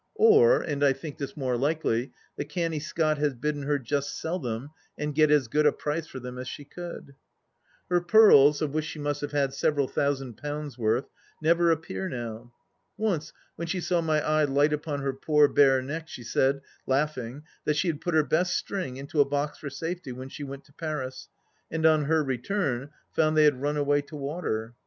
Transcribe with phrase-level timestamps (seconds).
[0.17, 4.39] Or, and I think this more likely, the canny Scot has bidden her just sell
[4.39, 7.13] them and get as good a price for them as she could!
[7.87, 11.07] Her pearls, of which she must have had several thousand pounds' worth,
[11.39, 12.51] never appear now.
[12.97, 17.43] Once when she saw my eye light upon her poor bare neck, she said, laughing,
[17.65, 20.63] that she had put her best string into a box for safety when she went
[20.65, 21.29] to Paris,
[21.69, 24.73] and on her return found they had run away to water.